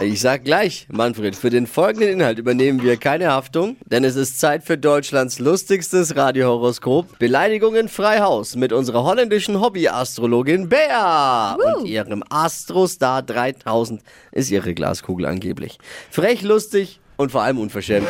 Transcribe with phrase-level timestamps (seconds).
[0.00, 4.38] Ich sag gleich, Manfred, für den folgenden Inhalt übernehmen wir keine Haftung, denn es ist
[4.38, 7.18] Zeit für Deutschlands lustigstes Radiohoroskop.
[7.18, 14.00] Beleidigungen frei Haus mit unserer holländischen Hobby-Astrologin Bea und ihrem Astrostar 3000
[14.30, 15.78] ist ihre Glaskugel angeblich.
[16.10, 18.08] Frech, lustig und vor allem unverschämt.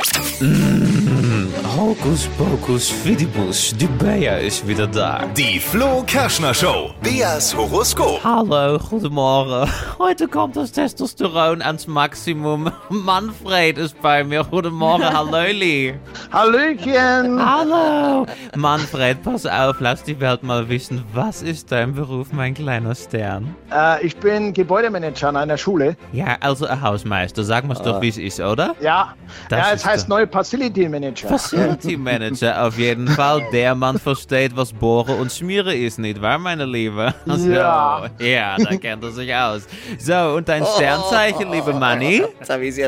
[1.79, 5.25] Hokus pokus fidibus, die Bea ist wieder da.
[5.37, 6.91] Die Flo Kerschner Show.
[7.01, 8.19] Beas Horoskop.
[8.25, 9.71] Hallo, goedemorgen.
[9.96, 12.73] Heute kommt das Testosteron ans Maximum.
[12.89, 14.43] Manfred ist bei mir.
[14.43, 15.95] Goedemorgen, hallöli.
[16.33, 17.39] Hallöchen!
[17.43, 18.27] Hallo.
[18.57, 21.05] Manfred, pass auf, lass die Welt mal wissen.
[21.14, 23.55] Was ist dein Beruf, mein kleiner Stern?
[23.72, 25.97] Äh, ich bin Gebäudemanager an einer Schule.
[26.13, 27.45] Ja, also ein Hausmeister.
[27.45, 28.75] Sag mal's doch, wie es ist, oder?
[28.81, 29.14] Ja,
[29.49, 31.29] Das ja es heißt neue Facility Manager.
[31.29, 33.42] Facility Manager auf jeden Fall.
[33.53, 37.14] Der Mann versteht, was Bohren und Schmieren ist, nicht wahr, meine Liebe?
[37.27, 37.50] So.
[37.50, 38.06] Ja.
[38.19, 39.67] Ja, da kennt er sich aus.
[39.98, 42.22] So, und dein Sternzeichen, liebe Manni?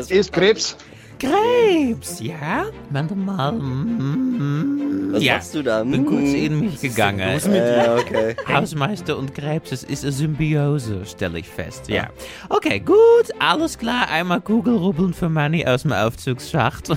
[0.09, 0.77] Ist Krebs.
[1.19, 2.65] Krebs, ja?
[2.89, 3.53] Warte mal.
[3.53, 5.35] mm, Was ja.
[5.35, 5.85] machst du da?
[5.85, 7.39] Bin kurz in mich gegangen.
[7.53, 8.35] Ja, okay.
[8.49, 11.89] Hausmeister und Krebs, es ist eine Symbiose, stelle ich fest.
[11.89, 12.09] Ja.
[12.49, 12.97] Okay, gut,
[13.39, 14.09] alles klar.
[14.11, 16.89] Einmal Kugelrubbeln für Manny aus dem Aufzugsschacht.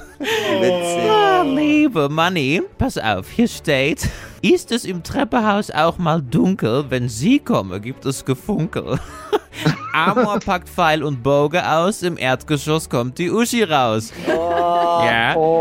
[0.61, 1.09] Witzig.
[1.09, 4.07] Ah, liebe Manni, pass auf, hier steht,
[4.41, 8.99] ist es im Treppenhaus auch mal dunkel, wenn Sie kommen, gibt es Gefunkel.
[9.93, 14.11] Amor packt Pfeil und Bogen aus, im Erdgeschoss kommt die Uschi raus.
[14.27, 15.52] ja, Oh.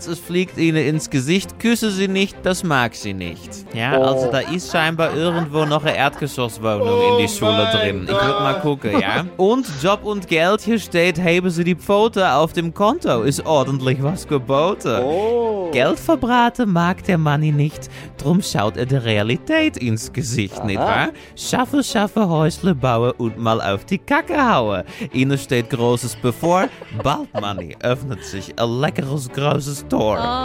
[0.00, 3.66] Herz, es fliegt Ihnen ins Gesicht, küsse sie nicht, das mag sie nicht.
[3.74, 8.04] Ja, also da ist scheinbar irgendwo noch eine Erdgeschosswohnung in die Schule drin.
[8.04, 9.26] Ich würde mal gucken, ja.
[9.36, 14.02] Und Job und Geld, hier steht, heben Sie die Pfote auf dem Konto, ist ordentlich
[14.02, 15.02] was geboten.
[15.04, 15.70] Oh.
[15.70, 21.10] Geld verbraten mag der Manni nicht, drum schaut er der Realität ins Gesicht, nicht wahr?
[21.36, 24.82] Schaffe, schaffe, Häusle bauen und mal auf die Kacke hauen.
[25.12, 26.68] Ihnen steht Großes bevor,
[27.02, 30.44] bald Manni öffnet sich ein leckeres großes Tor.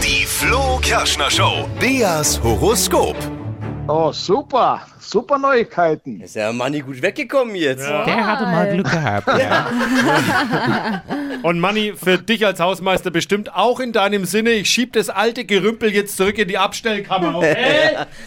[0.00, 1.68] Die Flo Kerschner Show.
[1.80, 3.16] Beas Horoskop.
[3.88, 4.82] Oh, super.
[5.00, 6.20] Super Neuigkeiten.
[6.20, 7.84] Ist der Manni gut weggekommen jetzt?
[7.84, 11.02] Der hatte mal Glück gehabt, ja.
[11.42, 14.50] Und Manni, für dich als Hausmeister bestimmt auch in deinem Sinne.
[14.50, 17.34] Ich schieb das alte Gerümpel jetzt zurück in die Abstellkammer.
[17.38, 17.96] Okay?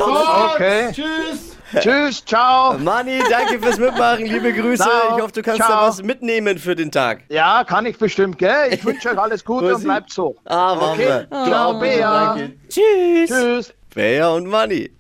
[0.55, 0.91] Okay.
[0.91, 1.52] Tschüss.
[1.79, 2.77] Tschüss, ciao.
[2.77, 4.25] Manni, danke fürs Mitmachen.
[4.25, 4.83] Liebe Grüße.
[4.83, 5.17] Ciao.
[5.17, 5.81] Ich hoffe, du kannst Ciao.
[5.81, 7.21] da was mitnehmen für den Tag.
[7.29, 8.71] Ja, kann ich bestimmt, gell?
[8.73, 10.35] Ich wünsche euch alles Gute und bleibt so.
[10.45, 11.25] Ah, Okay.
[11.29, 11.45] wir.
[11.45, 12.35] Ciao, Bea.
[12.35, 12.53] Danke.
[12.69, 13.29] Tschüss.
[13.29, 13.73] Tschüss.
[13.93, 14.91] Bea und Manni.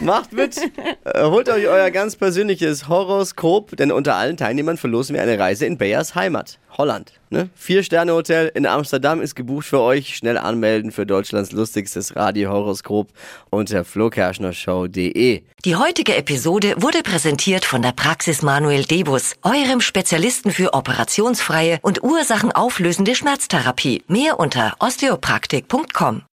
[0.00, 0.56] Macht mit.
[1.04, 5.66] Äh, Holt euch euer ganz persönliches Horoskop, denn unter allen Teilnehmern verlosen wir eine Reise
[5.66, 7.12] in Beas Heimat, Holland.
[7.30, 7.50] Ne?
[7.54, 10.16] Vier-Sterne-Hotel in Amsterdam ist gebucht für euch.
[10.16, 13.08] Schnell anmelden für Deutschlands lustigstes Radio-Horoskop
[13.50, 15.42] unter flokerschnershow.de.
[15.64, 22.02] Die heutige Episode wurde präsentiert von der Praxis Manuel Debus, eurem Spezialisten für operationsfreie und
[22.02, 24.04] ursachenauflösende Schmerztherapie.
[24.06, 26.22] Mehr unter osteopraktik.com.